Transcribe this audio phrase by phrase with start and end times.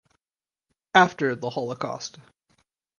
[0.95, 2.17] After the holocaust.